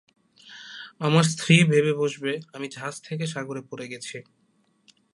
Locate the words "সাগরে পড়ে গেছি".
3.27-4.17